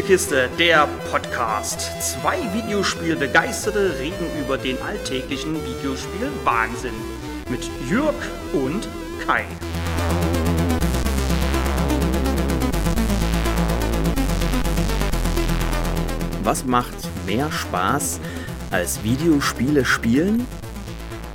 Spielekiste, 0.00 0.48
der 0.58 0.88
Podcast. 1.10 1.90
Zwei 2.00 2.38
Videospielbegeisterte 2.54 3.98
reden 3.98 4.24
über 4.42 4.56
den 4.56 4.80
alltäglichen 4.80 5.54
Videospiel-Wahnsinn. 5.56 6.94
Mit 7.50 7.70
Jürg 7.86 8.14
und 8.54 8.88
Kai. 9.26 9.44
Was 16.44 16.64
macht 16.64 16.96
mehr 17.26 17.52
Spaß 17.52 18.20
als 18.70 19.04
Videospiele 19.04 19.84
spielen? 19.84 20.46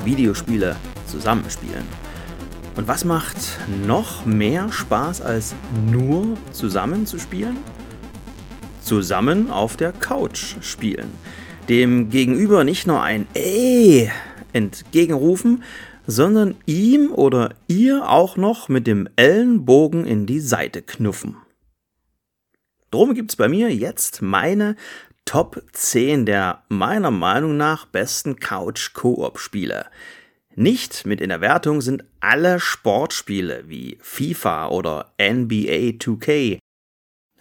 Videospiele 0.03 0.75
zusammenspielen. 1.05 1.85
Und 2.75 2.87
was 2.87 3.05
macht 3.05 3.37
noch 3.85 4.25
mehr 4.25 4.71
Spaß 4.71 5.21
als 5.21 5.53
nur 5.85 6.35
zusammen 6.51 7.05
zu 7.05 7.19
spielen? 7.19 7.57
Zusammen 8.85 9.49
auf 9.49 9.77
der 9.77 9.91
Couch 9.91 10.57
spielen. 10.61 11.09
Dem 11.69 12.11
Gegenüber 12.11 12.63
nicht 12.63 12.85
nur 12.85 13.01
ein 13.01 13.25
Ey 13.33 14.11
entgegenrufen, 14.53 15.63
sondern 16.05 16.53
ihm 16.67 17.11
oder 17.11 17.55
ihr 17.67 18.07
auch 18.07 18.37
noch 18.37 18.69
mit 18.69 18.85
dem 18.85 19.09
Ellenbogen 19.15 20.05
in 20.05 20.27
die 20.27 20.39
Seite 20.39 20.83
knuffen. 20.83 21.35
Drum 22.91 23.15
gibt's 23.15 23.35
bei 23.35 23.49
mir 23.49 23.73
jetzt 23.73 24.21
meine 24.21 24.75
Top 25.25 25.63
10 25.71 26.27
der 26.27 26.63
meiner 26.69 27.09
Meinung 27.09 27.57
nach 27.57 27.87
besten 27.87 28.35
Couch-Koop-Spiele. 28.35 29.87
Nicht 30.53 31.07
mit 31.07 31.21
in 31.21 31.29
der 31.29 31.41
Wertung 31.41 31.81
sind 31.81 32.03
alle 32.19 32.59
Sportspiele 32.59 33.63
wie 33.65 33.97
FIFA 33.99 34.67
oder 34.67 35.15
NBA 35.19 35.97
2K, 35.97 36.59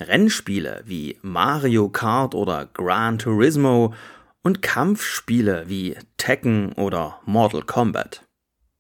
Rennspiele 0.01 0.83
wie 0.87 1.19
Mario 1.23 1.89
Kart 1.89 2.35
oder 2.35 2.67
Gran 2.67 3.19
Turismo 3.19 3.95
und 4.43 4.61
Kampfspiele 4.61 5.65
wie 5.69 5.97
Tekken 6.17 6.73
oder 6.73 7.21
Mortal 7.25 7.63
Kombat. 7.63 8.23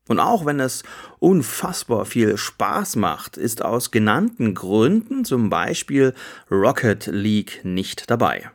Und 0.08 0.20
auch 0.20 0.44
wenn 0.44 0.60
es 0.60 0.82
unfassbar 1.18 2.04
viel 2.04 2.36
Spaß 2.36 2.96
macht, 2.96 3.38
ist 3.38 3.64
aus 3.64 3.90
genannten 3.90 4.54
Gründen 4.54 5.24
zum 5.24 5.48
Beispiel 5.48 6.12
Rocket 6.50 7.06
League 7.06 7.60
nicht 7.64 8.10
dabei. 8.10 8.50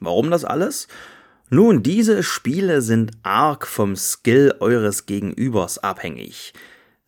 Warum 0.00 0.30
das 0.30 0.44
alles? 0.44 0.86
Nun, 1.48 1.82
diese 1.82 2.22
Spiele 2.22 2.82
sind 2.82 3.12
arg 3.22 3.66
vom 3.66 3.96
Skill 3.96 4.54
eures 4.60 5.06
Gegenübers 5.06 5.78
abhängig. 5.78 6.52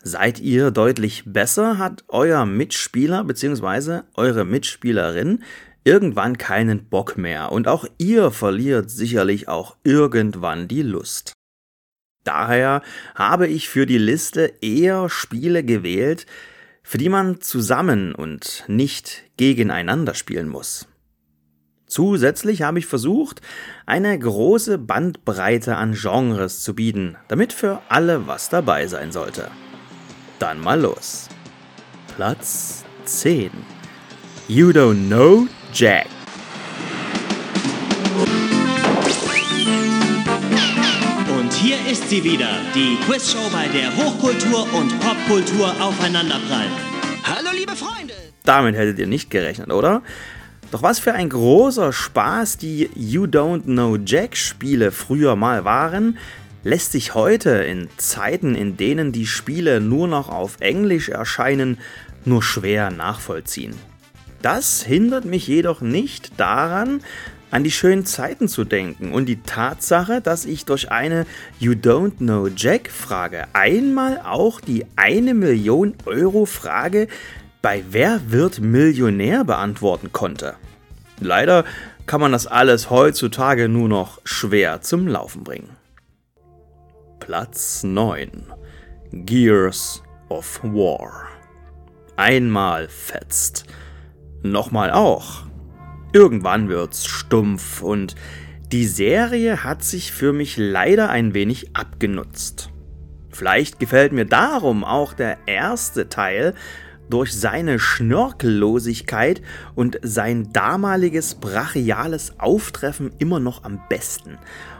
Seid 0.02 0.38
ihr 0.38 0.70
deutlich 0.70 1.24
besser, 1.26 1.78
hat 1.78 2.04
euer 2.08 2.46
Mitspieler 2.46 3.24
bzw. 3.24 4.02
eure 4.14 4.44
Mitspielerin 4.44 5.42
irgendwann 5.84 6.38
keinen 6.38 6.84
Bock 6.88 7.16
mehr 7.16 7.50
und 7.50 7.66
auch 7.66 7.84
ihr 7.98 8.30
verliert 8.30 8.90
sicherlich 8.90 9.48
auch 9.48 9.76
irgendwann 9.84 10.68
die 10.68 10.82
Lust. 10.82 11.32
Daher 12.24 12.82
habe 13.14 13.46
ich 13.46 13.68
für 13.68 13.86
die 13.86 13.98
Liste 13.98 14.52
eher 14.60 15.08
Spiele 15.08 15.64
gewählt, 15.64 16.26
für 16.82 16.98
die 16.98 17.08
man 17.08 17.40
zusammen 17.40 18.14
und 18.14 18.64
nicht 18.68 19.24
gegeneinander 19.36 20.14
spielen 20.14 20.48
muss. 20.48 20.86
Zusätzlich 21.86 22.62
habe 22.62 22.78
ich 22.78 22.86
versucht, 22.86 23.40
eine 23.86 24.18
große 24.18 24.76
Bandbreite 24.76 25.76
an 25.76 25.94
Genres 25.94 26.62
zu 26.62 26.74
bieten, 26.74 27.16
damit 27.28 27.54
für 27.54 27.80
alle 27.88 28.26
was 28.26 28.50
dabei 28.50 28.86
sein 28.86 29.10
sollte. 29.10 29.50
Dann 30.38 30.60
mal 30.60 30.80
los. 30.80 31.28
Platz 32.14 32.84
10. 33.06 33.50
You 34.46 34.68
don't 34.68 35.08
know 35.08 35.48
Jack. 35.74 36.06
Und 41.36 41.52
hier 41.54 41.76
ist 41.90 42.08
sie 42.08 42.22
wieder, 42.22 42.50
die 42.72 42.96
Quizshow, 43.04 43.50
bei 43.52 43.66
der 43.66 43.96
Hochkultur 43.96 44.72
und 44.74 45.00
Popkultur 45.00 45.74
aufeinanderprallen. 45.80 46.70
Hallo 47.24 47.50
liebe 47.58 47.72
Freunde! 47.74 48.14
Damit 48.44 48.76
hättet 48.76 49.00
ihr 49.00 49.08
nicht 49.08 49.30
gerechnet, 49.30 49.72
oder? 49.72 50.02
Doch 50.70 50.82
was 50.84 51.00
für 51.00 51.14
ein 51.14 51.30
großer 51.30 51.92
Spaß 51.92 52.58
die 52.58 52.88
You 52.94 53.24
Don't 53.24 53.64
Know 53.64 53.96
Jack 53.96 54.36
Spiele 54.36 54.92
früher 54.92 55.34
mal 55.34 55.64
waren, 55.64 56.16
lässt 56.64 56.92
sich 56.92 57.14
heute 57.14 57.50
in 57.50 57.88
Zeiten, 57.96 58.54
in 58.54 58.76
denen 58.76 59.12
die 59.12 59.26
Spiele 59.26 59.80
nur 59.80 60.08
noch 60.08 60.28
auf 60.28 60.60
Englisch 60.60 61.08
erscheinen, 61.08 61.78
nur 62.24 62.42
schwer 62.42 62.90
nachvollziehen. 62.90 63.74
Das 64.42 64.82
hindert 64.82 65.24
mich 65.24 65.46
jedoch 65.46 65.80
nicht 65.80 66.38
daran, 66.38 67.00
an 67.50 67.64
die 67.64 67.70
schönen 67.70 68.04
Zeiten 68.04 68.46
zu 68.46 68.64
denken 68.64 69.12
und 69.12 69.26
die 69.26 69.42
Tatsache, 69.42 70.20
dass 70.20 70.44
ich 70.44 70.64
durch 70.64 70.90
eine 70.90 71.26
You 71.58 71.72
Don't 71.72 72.18
Know 72.18 72.48
Jack 72.48 72.90
Frage 72.90 73.44
einmal 73.54 74.20
auch 74.24 74.60
die 74.60 74.84
eine 74.96 75.34
Million 75.34 75.94
Euro 76.04 76.44
Frage 76.44 77.08
bei 77.62 77.82
Wer 77.90 78.20
wird 78.28 78.60
Millionär 78.60 79.44
beantworten 79.44 80.12
konnte. 80.12 80.54
Leider 81.20 81.64
kann 82.06 82.20
man 82.20 82.32
das 82.32 82.46
alles 82.46 82.90
heutzutage 82.90 83.68
nur 83.68 83.88
noch 83.88 84.20
schwer 84.24 84.82
zum 84.82 85.08
Laufen 85.08 85.42
bringen. 85.42 85.77
Platz 87.28 87.82
9 87.84 88.30
Gears 89.12 90.02
of 90.30 90.60
War. 90.62 91.28
Einmal 92.16 92.88
fetzt. 92.88 93.66
Nochmal 94.42 94.90
auch. 94.90 95.42
Irgendwann 96.14 96.70
wird's 96.70 97.04
stumpf 97.04 97.82
und 97.82 98.14
die 98.72 98.86
Serie 98.86 99.62
hat 99.62 99.84
sich 99.84 100.10
für 100.10 100.32
mich 100.32 100.56
leider 100.56 101.10
ein 101.10 101.34
wenig 101.34 101.76
abgenutzt. 101.76 102.70
Vielleicht 103.28 103.78
gefällt 103.78 104.12
mir 104.12 104.24
darum 104.24 104.82
auch 104.82 105.12
der 105.12 105.36
erste 105.44 106.08
Teil, 106.08 106.54
durch 107.10 107.34
seine 107.34 107.78
Schnörkellosigkeit 107.78 109.42
und 109.74 109.98
sein 110.02 110.50
damaliges 110.52 111.34
brachiales 111.34 112.38
Auftreffen 112.38 113.12
immer 113.18 113.40
noch 113.40 113.64
am 113.64 113.80
besten. 113.88 114.38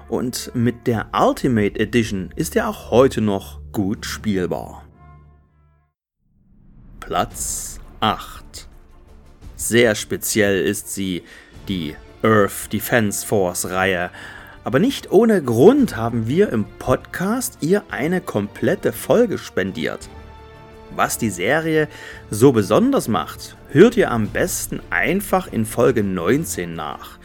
Und 0.08 0.50
mit 0.54 0.86
der 0.86 1.08
Ultimate 1.12 1.78
Edition 1.78 2.30
ist 2.34 2.56
er 2.56 2.68
auch 2.68 2.90
heute 2.90 3.20
noch 3.20 3.60
gut 3.72 4.06
spielbar. 4.06 4.84
Platz 7.00 7.78
8 8.00 8.68
Sehr 9.56 9.94
speziell 9.94 10.62
ist 10.62 10.94
sie, 10.94 11.22
die 11.68 11.94
Earth 12.22 12.72
Defense 12.72 13.26
Force 13.26 13.68
Reihe, 13.70 14.10
aber 14.64 14.78
nicht 14.78 15.10
ohne 15.10 15.42
Grund 15.42 15.96
haben 15.96 16.26
wir 16.26 16.50
im 16.50 16.64
Podcast 16.78 17.58
ihr 17.60 17.84
eine 17.90 18.20
komplette 18.20 18.92
Folge 18.92 19.38
spendiert. 19.38 20.08
Was 20.94 21.18
die 21.18 21.30
Serie 21.30 21.88
so 22.30 22.52
besonders 22.52 23.08
macht, 23.08 23.56
hört 23.70 23.96
ihr 23.96 24.10
am 24.10 24.28
besten 24.28 24.80
einfach 24.90 25.52
in 25.52 25.64
Folge 25.64 26.02
19 26.02 26.74
nach. 26.74 27.18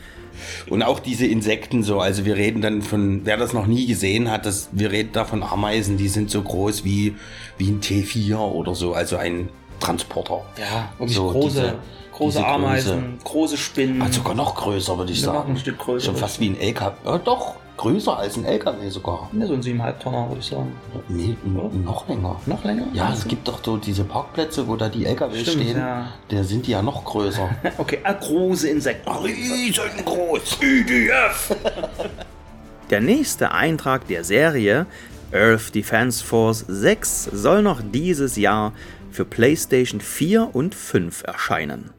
Und 0.70 0.84
auch 0.84 1.00
diese 1.00 1.26
Insekten 1.26 1.84
so, 1.84 2.00
also 2.00 2.26
wir 2.26 2.36
reden 2.36 2.62
dann 2.62 2.82
von, 2.82 3.22
wer 3.26 3.38
das 3.38 3.54
noch 3.54 3.68
nie 3.68 3.86
gesehen 3.86 4.30
hat, 4.32 4.46
das, 4.46 4.70
wir 4.72 4.92
reden 4.92 5.10
da 5.14 5.26
von 5.26 5.44
Ameisen, 5.44 5.98
die 5.98 6.08
sind 6.08 6.30
so 6.32 6.42
groß 6.42 6.84
wie, 6.86 7.16
wie 7.58 7.70
ein 7.70 7.82
T4 7.82 8.38
oder 8.38 8.76
so, 8.76 8.94
also 8.94 9.18
ein 9.18 9.50
Transporter. 9.80 10.42
Ja, 10.58 10.92
wirklich 10.98 11.16
So, 11.18 11.30
große, 11.30 11.50
diese- 11.62 11.76
große 12.14 12.38
diese 12.38 12.48
Ameisen, 12.48 13.18
große 13.24 13.58
Spinnen. 13.58 14.02
Also 14.02 14.20
sogar 14.20 14.36
noch 14.36 14.56
größer, 14.56 14.98
würde 14.98 15.12
ich 15.12 15.22
Ja, 15.22 15.28
noch 15.28 15.34
sagen. 15.42 15.52
ein 15.54 15.58
Stück 15.58 15.80
größer. 15.80 16.06
Schon 16.06 16.16
fast 16.16 16.40
wie 16.40 16.48
ein 16.50 16.60
LKW. 16.60 16.96
Ja, 17.06 17.18
doch, 17.18 17.56
größer 17.78 18.18
als 18.18 18.38
ein 18.38 18.46
LKW 18.46 18.90
sogar. 18.90 19.30
ja, 19.34 19.46
so 19.48 19.54
ein 19.54 19.62
7,5 19.62 20.00
Tonner, 20.00 20.28
würde 20.30 20.40
ich 20.40 20.46
sagen. 20.48 20.72
Nee, 21.08 21.36
noch 21.44 22.08
länger. 22.08 22.40
Noch 22.46 22.64
länger? 22.64 22.86
Ja, 22.94 23.12
es 23.14 23.28
gibt 23.28 23.48
doch 23.48 23.64
so 23.64 23.78
diese 23.78 24.04
Parkplätze, 24.04 24.68
wo 24.68 24.76
da 24.76 24.90
die 24.90 25.06
LKW 25.06 25.42
Stimmt, 25.42 25.62
stehen. 25.64 25.78
ja. 25.78 26.08
Da 26.30 26.44
sind 26.44 26.68
die 26.68 26.72
ja 26.72 26.82
noch 26.82 27.04
größer. 27.04 27.50
Okay, 27.78 28.00
ah, 28.04 28.14
große 28.14 28.70
Insekten. 28.70 29.10
Riesengroß. 29.10 30.60
IDF. 30.62 31.56
Der 32.90 33.02
nächste 33.02 33.52
Eintrag 33.52 34.08
der 34.08 34.24
Serie, 34.24 34.86
Earth 35.32 35.74
Defense 35.74 36.24
Force 36.24 36.64
6, 36.68 37.24
soll 37.34 37.64
noch 37.64 37.82
dieses 37.82 38.36
Jahr 38.36 38.74
für 39.10 39.26
PlayStation 39.26 40.00
4 40.02 40.54
und 40.54 40.76
5 40.76 41.24
erscheinen. 41.24 41.90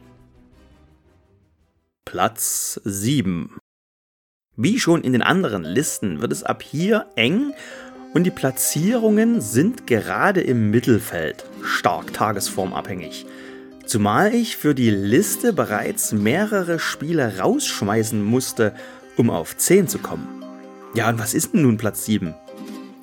Platz 2.04 2.80
7 2.84 3.50
Wie 4.56 4.78
schon 4.78 5.02
in 5.02 5.12
den 5.12 5.22
anderen 5.22 5.64
Listen 5.64 6.20
wird 6.20 6.30
es 6.30 6.44
ab 6.44 6.62
hier 6.62 7.06
eng 7.16 7.52
und 8.12 8.22
die 8.22 8.30
Platzierungen 8.30 9.40
sind 9.40 9.88
gerade 9.88 10.42
im 10.42 10.70
Mittelfeld 10.70 11.44
stark 11.64 12.12
tagesformabhängig. 12.12 13.26
Zumal 13.84 14.32
ich 14.32 14.56
für 14.56 14.76
die 14.76 14.90
Liste 14.90 15.52
bereits 15.52 16.12
mehrere 16.12 16.78
Spiele 16.78 17.38
rausschmeißen 17.38 18.22
musste, 18.22 18.74
um 19.16 19.28
auf 19.28 19.56
10 19.56 19.88
zu 19.88 19.98
kommen. 19.98 20.44
Ja, 20.94 21.08
und 21.08 21.18
was 21.18 21.34
ist 21.34 21.52
denn 21.52 21.62
nun 21.62 21.76
Platz 21.76 22.04
7? 22.04 22.32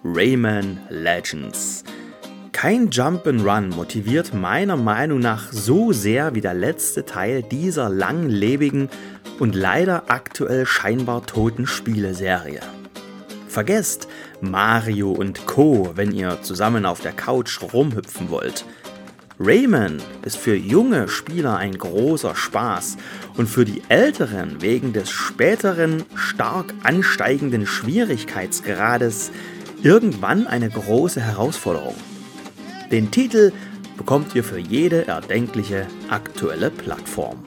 Rayman 0.06 0.80
Legends. 0.89 1.83
Kein 2.53 2.89
Jump'n'Run 2.92 3.75
motiviert 3.75 4.33
meiner 4.33 4.77
Meinung 4.77 5.19
nach 5.19 5.51
so 5.51 5.92
sehr 5.92 6.33
wie 6.33 6.42
der 6.42 6.53
letzte 6.53 7.06
Teil 7.06 7.44
dieser 7.44 7.89
langlebigen 7.89 8.88
und 9.42 9.56
leider 9.56 10.04
aktuell 10.10 10.68
scheinbar 10.68 11.26
toten 11.26 11.66
Spieleserie. 11.66 12.60
Vergesst 13.48 14.08
Mario 14.40 15.10
und 15.10 15.48
Co., 15.48 15.94
wenn 15.96 16.12
ihr 16.12 16.44
zusammen 16.44 16.86
auf 16.86 17.02
der 17.02 17.12
Couch 17.12 17.60
rumhüpfen 17.74 18.30
wollt. 18.30 18.66
Rayman 19.40 20.00
ist 20.24 20.38
für 20.38 20.56
junge 20.56 21.08
Spieler 21.08 21.58
ein 21.58 21.76
großer 21.76 22.36
Spaß 22.36 22.98
und 23.36 23.50
für 23.50 23.66
die 23.66 23.82
Älteren 23.90 24.62
wegen 24.62 24.94
des 24.94 25.10
späteren 25.10 26.04
stark 26.14 26.76
ansteigenden 26.84 27.66
Schwierigkeitsgrades 27.66 29.32
irgendwann 29.82 30.46
eine 30.46 30.70
große 30.70 31.20
Herausforderung. 31.20 31.96
Den 32.92 33.10
Titel 33.10 33.52
bekommt 33.98 34.36
ihr 34.36 34.44
für 34.44 34.60
jede 34.60 35.08
erdenkliche 35.08 35.88
aktuelle 36.12 36.70
Plattform. 36.70 37.44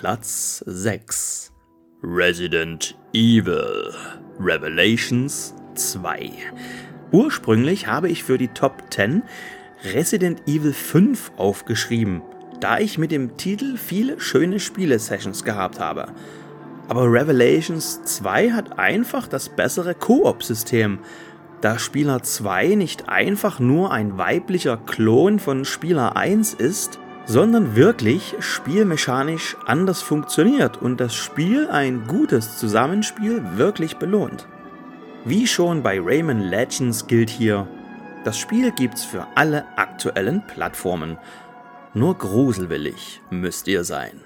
Platz 0.00 0.64
6 0.66 1.52
Resident 2.02 2.96
Evil 3.12 3.92
Revelations 4.40 5.54
2. 5.74 6.32
Ursprünglich 7.12 7.86
habe 7.86 8.08
ich 8.08 8.24
für 8.24 8.38
die 8.38 8.48
Top 8.48 8.84
10 8.88 9.22
Resident 9.92 10.40
Evil 10.48 10.72
5 10.72 11.32
aufgeschrieben, 11.36 12.22
da 12.60 12.78
ich 12.78 12.96
mit 12.96 13.10
dem 13.10 13.36
Titel 13.36 13.76
viele 13.76 14.18
schöne 14.18 14.58
Spiele-Sessions 14.58 15.44
gehabt 15.44 15.80
habe. 15.80 16.06
Aber 16.88 17.02
Revelations 17.02 18.02
2 18.02 18.52
hat 18.52 18.78
einfach 18.78 19.26
das 19.26 19.50
bessere 19.50 19.94
Koop-System, 19.94 21.00
da 21.60 21.78
Spieler 21.78 22.22
2 22.22 22.68
nicht 22.68 23.10
einfach 23.10 23.60
nur 23.60 23.92
ein 23.92 24.16
weiblicher 24.16 24.78
Klon 24.78 25.38
von 25.38 25.66
Spieler 25.66 26.16
1 26.16 26.54
ist, 26.54 26.98
sondern 27.30 27.76
wirklich 27.76 28.34
spielmechanisch 28.40 29.56
anders 29.64 30.02
funktioniert 30.02 30.82
und 30.82 31.00
das 31.00 31.14
Spiel 31.14 31.68
ein 31.70 32.08
gutes 32.08 32.58
Zusammenspiel 32.58 33.56
wirklich 33.56 33.98
belohnt. 33.98 34.48
Wie 35.24 35.46
schon 35.46 35.84
bei 35.84 36.00
Rayman 36.02 36.40
Legends 36.40 37.06
gilt 37.06 37.30
hier, 37.30 37.68
das 38.24 38.36
Spiel 38.36 38.72
gibt's 38.72 39.04
für 39.04 39.28
alle 39.36 39.64
aktuellen 39.78 40.44
Plattformen. 40.48 41.18
Nur 41.94 42.18
gruselwillig 42.18 43.20
müsst 43.30 43.68
ihr 43.68 43.84
sein. 43.84 44.20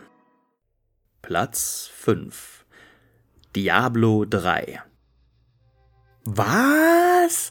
Platz 1.21 1.91
5 1.95 2.65
Diablo 3.55 4.25
3 4.25 4.81
Was? 6.25 7.51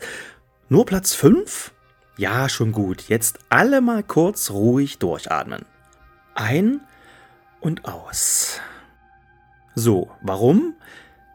Nur 0.68 0.88
Platz 0.88 1.14
5? 1.14 1.73
Ja, 2.18 2.48
schon 2.48 2.72
gut. 2.72 3.10
Jetzt 3.10 3.40
alle 3.50 3.82
mal 3.82 4.04
kurz 4.04 4.52
ruhig 4.52 5.00
durchatmen. 5.00 5.66
Ein 6.36 6.82
und 7.60 7.86
aus. 7.86 8.60
So, 9.76 10.12
warum? 10.22 10.76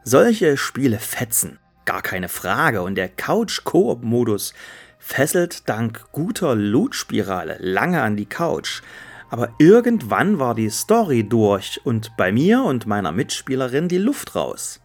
Solche 0.03 0.55
Spiele 0.55 0.99
fetzen. 0.99 1.59
Gar 1.83 2.01
keine 2.01 2.29
Frage. 2.29 2.81
Und 2.81 2.95
der 2.95 3.09
Couch-Koop-Modus 3.09 4.53
fesselt 4.99 5.67
dank 5.67 6.11
guter 6.11 6.55
Loot-Spirale 6.55 7.57
lange 7.59 8.01
an 8.01 8.15
die 8.15 8.25
Couch. 8.25 8.81
Aber 9.29 9.49
irgendwann 9.57 10.39
war 10.39 10.55
die 10.55 10.69
Story 10.69 11.27
durch 11.27 11.81
und 11.83 12.15
bei 12.15 12.31
mir 12.31 12.63
und 12.63 12.87
meiner 12.87 13.11
Mitspielerin 13.11 13.89
die 13.89 13.97
Luft 13.97 14.35
raus. 14.35 14.79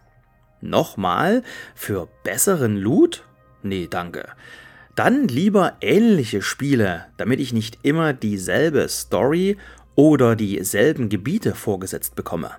Nochmal? 0.61 1.41
Für 1.73 2.09
besseren 2.23 2.75
Loot? 2.75 3.23
Nee, 3.63 3.87
danke. 3.89 4.27
Dann 4.95 5.27
lieber 5.27 5.73
ähnliche 5.81 6.41
Spiele, 6.41 7.07
damit 7.17 7.41
ich 7.41 7.51
nicht 7.51 7.79
immer 7.83 8.13
dieselbe 8.13 8.87
Story 8.87 9.57
oder 9.95 10.37
dieselben 10.37 11.09
Gebiete 11.09 11.53
vorgesetzt 11.53 12.15
bekomme. 12.15 12.51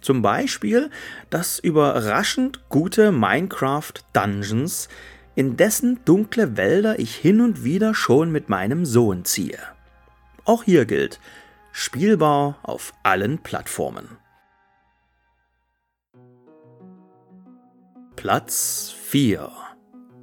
Zum 0.00 0.22
Beispiel 0.22 0.90
das 1.30 1.58
überraschend 1.58 2.68
gute 2.68 3.10
Minecraft 3.10 3.92
Dungeons, 4.12 4.88
in 5.34 5.56
dessen 5.56 6.00
dunkle 6.04 6.56
Wälder 6.56 7.00
ich 7.00 7.14
hin 7.16 7.40
und 7.40 7.64
wieder 7.64 7.94
schon 7.94 8.30
mit 8.30 8.48
meinem 8.48 8.84
Sohn 8.84 9.24
ziehe. 9.24 9.58
Auch 10.44 10.62
hier 10.62 10.84
gilt, 10.84 11.18
spielbar 11.72 12.58
auf 12.62 12.92
allen 13.02 13.38
Plattformen. 13.38 14.16
Platz 18.16 18.94
4 19.02 19.67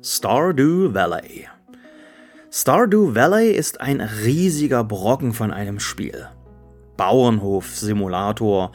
Stardew 0.08 0.94
Valley. 0.94 1.48
Stardew 2.52 3.16
Valley 3.16 3.50
ist 3.50 3.82
ein 3.82 4.02
riesiger 4.02 4.84
Brocken 4.84 5.34
von 5.34 5.50
einem 5.50 5.80
Spiel. 5.80 6.28
Bauernhof-Simulator, 6.96 8.72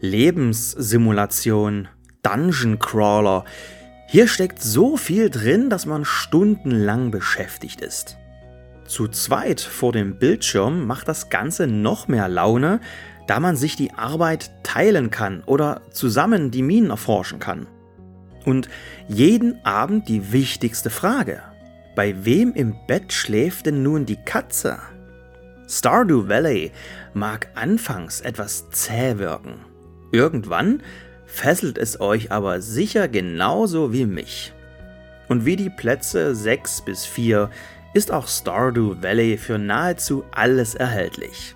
Lebenssimulation, 0.00 1.88
Dungeon 2.22 2.78
Crawler. 2.78 3.44
Hier 4.08 4.26
steckt 4.26 4.62
so 4.62 4.96
viel 4.96 5.28
drin, 5.28 5.68
dass 5.68 5.84
man 5.84 6.06
stundenlang 6.06 7.10
beschäftigt 7.10 7.82
ist. 7.82 8.16
Zu 8.86 9.08
zweit 9.08 9.60
vor 9.60 9.92
dem 9.92 10.18
Bildschirm 10.18 10.86
macht 10.86 11.08
das 11.08 11.28
Ganze 11.28 11.66
noch 11.66 12.08
mehr 12.08 12.28
Laune, 12.28 12.80
da 13.26 13.38
man 13.38 13.54
sich 13.54 13.76
die 13.76 13.92
Arbeit 13.92 14.50
teilen 14.62 15.10
kann 15.10 15.42
oder 15.44 15.82
zusammen 15.90 16.50
die 16.50 16.62
Minen 16.62 16.88
erforschen 16.88 17.38
kann. 17.38 17.66
Und 18.44 18.68
jeden 19.08 19.64
Abend 19.64 20.08
die 20.08 20.32
wichtigste 20.32 20.90
Frage. 20.90 21.42
Bei 21.94 22.24
wem 22.24 22.54
im 22.54 22.76
Bett 22.86 23.12
schläft 23.12 23.66
denn 23.66 23.82
nun 23.82 24.06
die 24.06 24.16
Katze? 24.16 24.78
Stardew 25.68 26.28
Valley 26.28 26.72
mag 27.14 27.48
anfangs 27.54 28.20
etwas 28.20 28.70
zäh 28.70 29.18
wirken. 29.18 29.64
Irgendwann 30.12 30.82
fesselt 31.26 31.78
es 31.78 32.00
euch 32.00 32.32
aber 32.32 32.60
sicher 32.60 33.08
genauso 33.08 33.92
wie 33.92 34.06
mich. 34.06 34.52
Und 35.28 35.44
wie 35.44 35.56
die 35.56 35.70
Plätze 35.70 36.34
6 36.34 36.82
bis 36.82 37.04
4 37.06 37.50
ist 37.94 38.10
auch 38.10 38.26
Stardew 38.26 38.96
Valley 39.00 39.36
für 39.36 39.58
nahezu 39.58 40.24
alles 40.32 40.74
erhältlich. 40.74 41.54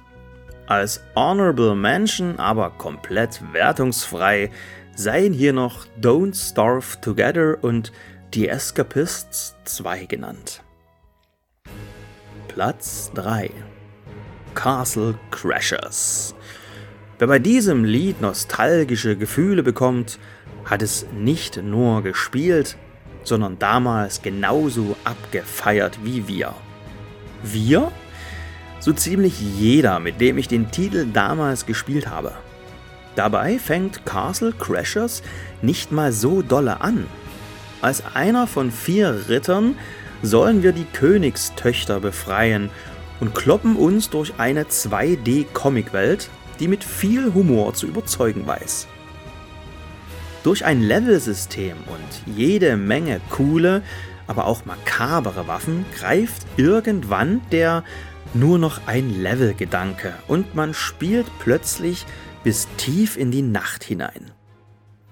Als 0.67 1.03
Honorable 1.15 1.75
Mention 1.75 2.39
aber 2.39 2.71
komplett 2.71 3.41
wertungsfrei 3.53 4.51
seien 4.97 5.33
hier 5.33 5.53
noch 5.53 5.87
Don't 6.01 6.35
Starve 6.35 7.01
Together 7.01 7.57
und 7.63 7.93
The 8.33 8.49
Escapists 8.49 9.55
2 9.65 10.07
genannt. 10.07 10.63
Platz 12.49 13.11
3 13.15 13.51
Castle 14.55 15.17
Crashers. 15.31 16.35
Wer 17.19 17.27
bei 17.27 17.39
diesem 17.39 17.85
Lied 17.85 18.21
nostalgische 18.21 19.17
Gefühle 19.17 19.63
bekommt, 19.63 20.19
hat 20.65 20.83
es 20.83 21.07
nicht 21.13 21.63
nur 21.63 22.03
gespielt, 22.03 22.77
sondern 23.25 23.59
damals 23.59 24.23
genauso 24.23 24.97
abgefeiert 25.05 25.99
wie 26.05 26.29
wir. 26.29 26.55
Wir? 27.43 27.91
So 28.79 28.93
ziemlich 28.93 29.41
jeder, 29.41 29.99
mit 29.99 30.21
dem 30.21 30.39
ich 30.39 30.47
den 30.47 30.71
Titel 30.71 31.07
damals 31.13 31.67
gespielt 31.67 32.09
habe. 32.09 32.33
Dabei 33.17 33.59
fängt 33.59 34.05
Castle 34.07 34.53
Crashers 34.53 35.23
nicht 35.63 35.93
mal 35.93 36.13
so 36.13 36.43
dolle 36.43 36.81
an. 36.81 37.07
Als 37.81 38.03
einer 38.15 38.47
von 38.47 38.71
vier 38.71 39.29
Rittern 39.29 39.77
sollen 40.23 40.63
wir 40.63 40.73
die 40.73 40.87
Königstöchter 40.87 42.01
befreien 42.01 42.71
und 43.21 43.35
kloppen 43.35 43.77
uns 43.77 44.11
durch 44.11 44.33
eine 44.39 44.65
2D-Comicwelt, 44.65 46.29
die 46.61 46.69
mit 46.69 46.83
viel 46.83 47.35
Humor 47.35 47.75
zu 47.75 47.87
überzeugen 47.87 48.47
weiß. 48.47 48.87
Durch 50.43 50.65
ein 50.65 50.83
Levelsystem 50.83 51.77
und 51.87 52.37
jede 52.37 52.77
Menge 52.77 53.21
coole, 53.31 53.83
aber 54.27 54.47
auch 54.47 54.65
makabere 54.65 55.47
Waffen 55.47 55.85
greift 55.99 56.47
irgendwann 56.57 57.41
der 57.53 57.85
nur 58.35 58.59
noch 58.59 58.81
ein 58.87 59.23
Level-Gedanke 59.23 60.15
und 60.27 60.55
man 60.55 60.75
spielt 60.75 61.27
plötzlich 61.39 62.05
bis 62.45 62.69
tief 62.77 63.17
in 63.17 63.33
die 63.33 63.43
Nacht 63.43 63.83
hinein. 63.83 64.31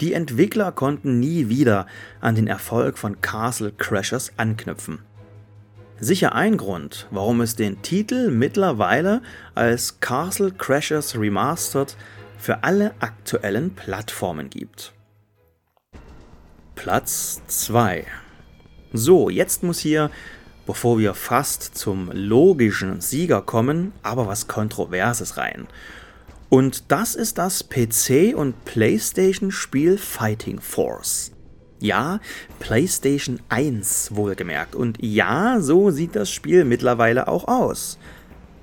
Die 0.00 0.12
Entwickler 0.12 0.70
konnten 0.70 1.18
nie 1.18 1.48
wieder 1.48 1.86
an 2.20 2.34
den 2.34 2.46
Erfolg 2.46 2.98
von 2.98 3.20
Castle 3.20 3.72
Crashers 3.72 4.32
anknüpfen. 4.36 5.00
Sicher 5.98 6.34
ein 6.34 6.56
Grund, 6.56 7.06
warum 7.10 7.40
es 7.40 7.56
den 7.56 7.80
Titel 7.82 8.30
mittlerweile 8.30 9.22
als 9.54 10.00
Castle 10.00 10.50
Crashers 10.50 11.16
Remastered 11.16 11.96
für 12.38 12.64
alle 12.64 12.92
aktuellen 12.98 13.74
Plattformen 13.74 14.50
gibt. 14.50 14.92
Platz 16.74 17.40
2 17.46 18.04
So, 18.92 19.30
jetzt 19.30 19.62
muss 19.62 19.78
hier, 19.78 20.10
bevor 20.66 20.98
wir 20.98 21.14
fast 21.14 21.78
zum 21.78 22.10
logischen 22.12 23.00
Sieger 23.00 23.40
kommen, 23.40 23.92
aber 24.02 24.26
was 24.26 24.48
Kontroverses 24.48 25.36
rein. 25.36 25.68
Und 26.52 26.92
das 26.92 27.14
ist 27.14 27.38
das 27.38 27.70
PC- 27.70 28.34
und 28.34 28.66
PlayStation-Spiel 28.66 29.96
Fighting 29.96 30.60
Force. 30.60 31.32
Ja, 31.80 32.20
PlayStation 32.58 33.40
1 33.48 34.14
wohlgemerkt. 34.14 34.74
Und 34.74 34.98
ja, 35.00 35.60
so 35.62 35.90
sieht 35.90 36.14
das 36.14 36.30
Spiel 36.30 36.66
mittlerweile 36.66 37.26
auch 37.26 37.48
aus. 37.48 37.96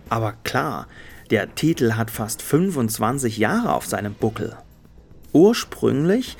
Aber 0.07 0.33
klar, 0.43 0.87
der 1.31 1.55
Titel 1.55 1.93
hat 1.93 2.11
fast 2.11 2.43
25 2.43 3.39
Jahre 3.39 3.73
auf 3.73 3.87
seinem 3.87 4.13
Buckel. 4.13 4.55
Ursprünglich 5.33 6.37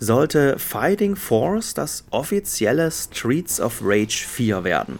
sollte 0.00 0.58
Fighting 0.58 1.14
Force 1.14 1.74
das 1.74 2.06
offizielle 2.10 2.90
Streets 2.90 3.60
of 3.60 3.82
Rage 3.84 4.26
4 4.26 4.64
werden. 4.64 4.98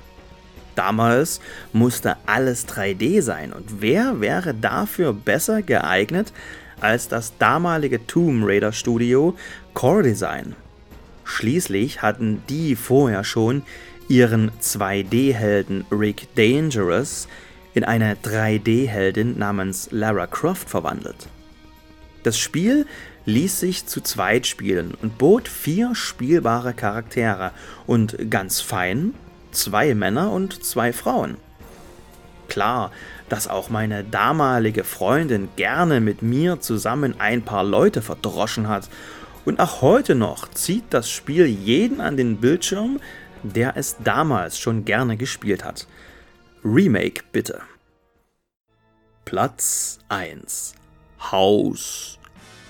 Damals 0.79 1.41
musste 1.73 2.17
alles 2.27 2.69
3D 2.69 3.21
sein 3.21 3.53
und 3.53 3.83
wer 3.83 4.21
wäre 4.21 4.55
dafür 4.55 5.13
besser 5.13 5.61
geeignet 5.61 6.33
als 6.81 7.09
das 7.09 7.37
damalige 7.37 8.07
Tomb 8.07 8.45
Raider 8.47 8.71
Studio 8.71 9.37
Core 9.75 10.05
Design? 10.05 10.55
Schließlich 11.25 12.01
hatten 12.01 12.45
die 12.49 12.77
vorher 12.77 13.25
schon 13.25 13.65
ihren 14.09 14.53
2D-Helden 14.63 15.85
Rick 15.91 16.29
Dangerous 16.37 17.27
in 17.75 17.83
eine 17.83 18.15
3D-Heldin 18.15 19.37
namens 19.37 19.89
Lara 19.91 20.29
Croft 20.29 20.71
verwandelt. 20.71 21.27
Das 22.23 22.39
Spiel 22.39 22.87
ließ 23.25 23.59
sich 23.59 23.87
zu 23.87 24.01
zweit 24.01 24.47
spielen 24.47 24.95
und 25.03 25.19
bot 25.19 25.49
vier 25.49 25.97
spielbare 25.97 26.73
Charaktere 26.73 27.51
und 27.89 28.31
ganz 28.31 28.61
fein 28.61 29.13
zwei 29.59 29.95
Männer 29.95 30.31
und 30.33 30.65
zwei 30.65 30.93
Frauen. 30.93 31.37
Klar, 32.49 32.93
dass 33.29 33.49
auch 33.49 33.69
meine 33.69 34.05
damalige 34.05 34.85
Freundin 34.85 35.49
gerne 35.57 36.01
mit 36.01 36.23
mir 36.23 36.61
zusammen 36.61 37.17
ein 37.19 37.43
paar 37.43 37.65
Leute 37.65 38.01
verdroschen 38.01 38.69
hat 38.69 38.89
und 39.45 39.61
auch 39.61 39.83
heute 39.83 40.15
noch 40.15 40.49
zieht 40.51 40.85
das 40.91 41.11
Spiel 41.11 41.47
jeden 41.47 42.01
an 42.01 42.17
den 42.17 42.39
Bildschirm, 42.39 43.01
der 43.43 43.77
es 43.77 43.97
damals 44.03 44.59
schon 44.59 44.85
gerne 44.85 45.17
gespielt 45.17 45.65
hat. 45.65 45.87
Remake 46.65 47.23
bitte. 47.33 47.61
Platz 49.25 49.99
1 50.09 50.75
House 51.31 52.19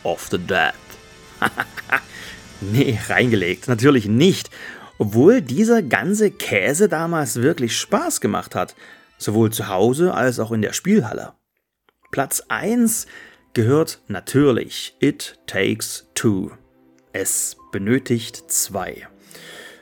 of 0.02 0.26
the 0.30 0.38
Dead. 0.38 0.74
nee, 2.60 2.98
reingelegt, 3.08 3.68
natürlich 3.68 4.06
nicht. 4.06 4.50
Obwohl 4.98 5.40
dieser 5.40 5.82
ganze 5.82 6.32
Käse 6.32 6.88
damals 6.88 7.36
wirklich 7.40 7.78
Spaß 7.78 8.20
gemacht 8.20 8.54
hat, 8.56 8.74
sowohl 9.16 9.50
zu 9.50 9.68
Hause 9.68 10.12
als 10.12 10.40
auch 10.40 10.50
in 10.50 10.60
der 10.60 10.72
Spielhalle. 10.72 11.34
Platz 12.10 12.42
1 12.48 13.06
gehört 13.54 14.00
natürlich 14.08 14.96
It 15.00 15.38
Takes 15.46 16.08
Two. 16.14 16.50
Es 17.12 17.56
benötigt 17.70 18.50
zwei. 18.50 19.08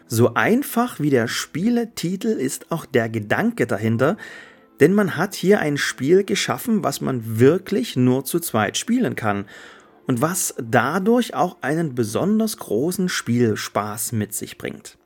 So 0.07 0.35
einfach 0.35 1.01
wie 1.01 1.11
der 1.11 1.29
Spieletitel 1.29 2.29
ist 2.29 2.71
auch 2.71 2.85
der 2.87 3.09
Gedanke 3.09 3.67
dahinter, 3.67 4.17
denn 4.81 4.93
man 4.93 5.17
hat 5.17 5.35
hier 5.35 5.61
ein 5.61 5.79
Spiel 5.79 6.25
geschaffen, 6.25 6.85
was 6.85 7.01
man 7.01 7.39
wirklich 7.39 7.97
nur 7.97 8.25
zu 8.25 8.39
zweit 8.39 8.77
spielen 8.77 9.17
kann 9.17 9.47
und 10.07 10.21
was 10.21 10.55
dadurch 10.63 11.35
auch 11.35 11.57
einen 11.63 11.95
besonders 11.95 12.59
großen 12.59 13.09
Spielspaß 13.09 14.13
mit 14.13 14.35
sich 14.35 14.59
bringt. 14.59 14.99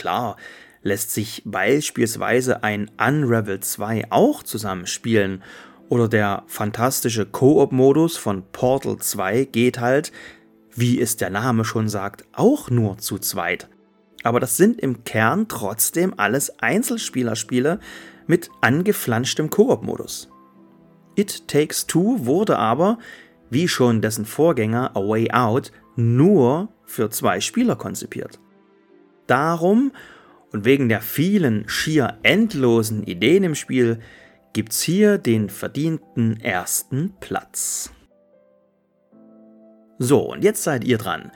Klar, 0.00 0.38
lässt 0.82 1.12
sich 1.12 1.42
beispielsweise 1.44 2.62
ein 2.62 2.90
Unravel 2.98 3.60
2 3.60 4.06
auch 4.08 4.42
zusammenspielen 4.42 5.42
oder 5.90 6.08
der 6.08 6.44
fantastische 6.46 7.26
Koop-Modus 7.26 8.16
von 8.16 8.44
Portal 8.50 8.96
2 8.96 9.44
geht 9.44 9.78
halt, 9.78 10.10
wie 10.74 10.98
es 10.98 11.18
der 11.18 11.28
Name 11.28 11.66
schon 11.66 11.90
sagt, 11.90 12.24
auch 12.32 12.70
nur 12.70 12.96
zu 12.96 13.18
zweit. 13.18 13.68
Aber 14.22 14.40
das 14.40 14.56
sind 14.56 14.80
im 14.80 15.04
Kern 15.04 15.48
trotzdem 15.48 16.14
alles 16.16 16.58
Einzelspielerspiele 16.60 17.78
mit 18.26 18.48
angeflanschtem 18.62 19.50
Koop-Modus. 19.50 20.30
It 21.14 21.46
Takes 21.46 21.86
Two 21.86 22.24
wurde 22.24 22.56
aber, 22.56 22.98
wie 23.50 23.68
schon 23.68 24.00
dessen 24.00 24.24
Vorgänger 24.24 24.96
A 24.96 25.00
Way 25.00 25.30
Out, 25.32 25.72
nur 25.94 26.70
für 26.86 27.10
zwei 27.10 27.42
Spieler 27.42 27.76
konzipiert. 27.76 28.40
Darum 29.30 29.92
und 30.50 30.64
wegen 30.64 30.88
der 30.88 31.00
vielen 31.00 31.68
schier 31.68 32.18
endlosen 32.24 33.04
Ideen 33.04 33.44
im 33.44 33.54
Spiel 33.54 34.00
gibt's 34.52 34.82
hier 34.82 35.18
den 35.18 35.48
verdienten 35.48 36.40
ersten 36.40 37.14
Platz. 37.20 37.92
So, 39.98 40.32
und 40.32 40.42
jetzt 40.42 40.64
seid 40.64 40.82
ihr 40.82 40.98
dran. 40.98 41.30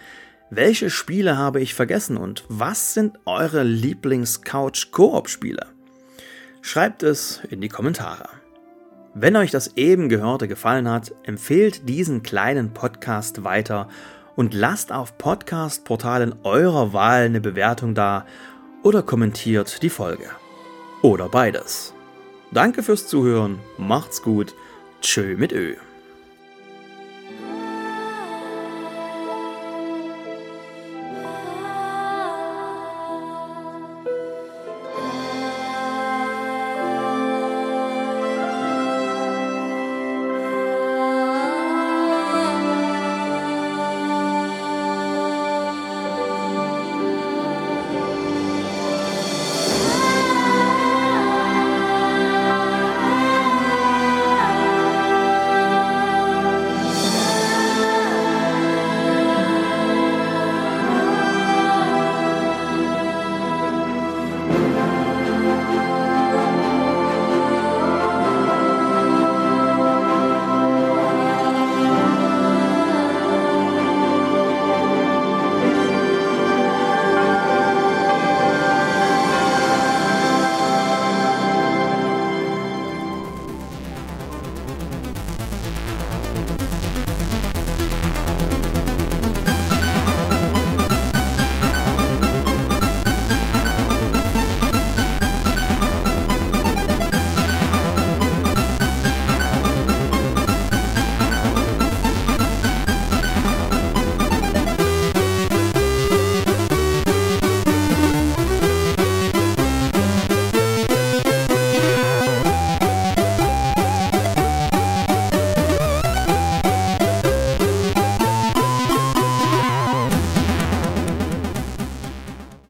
Welche 0.50 0.90
Spiele 0.90 1.36
habe 1.36 1.60
ich 1.60 1.74
vergessen 1.74 2.16
und 2.16 2.44
was 2.48 2.94
sind 2.94 3.16
eure 3.26 3.62
Lieblings-Couch-Koop-Spiele? 3.62 5.66
Schreibt 6.62 7.04
es 7.04 7.42
in 7.48 7.60
die 7.60 7.68
Kommentare. 7.68 8.28
Wenn 9.14 9.36
euch 9.36 9.52
das 9.52 9.76
eben 9.76 10.08
Gehörte 10.08 10.48
gefallen 10.48 10.88
hat, 10.88 11.14
empfehlt 11.22 11.88
diesen 11.88 12.24
kleinen 12.24 12.74
Podcast 12.74 13.44
weiter 13.44 13.88
und 14.36 14.54
lasst 14.54 14.92
auf 14.92 15.16
Podcast-Portalen 15.18 16.34
eurer 16.42 16.92
Wahl 16.92 17.24
eine 17.24 17.40
Bewertung 17.40 17.94
da 17.94 18.26
oder 18.82 19.02
kommentiert 19.02 19.82
die 19.82 19.90
Folge. 19.90 20.28
Oder 21.02 21.28
beides. 21.28 21.94
Danke 22.50 22.82
fürs 22.82 23.06
Zuhören, 23.06 23.58
macht's 23.78 24.22
gut, 24.22 24.54
tschö 25.00 25.36
mit 25.36 25.52
Ö. 25.52 25.74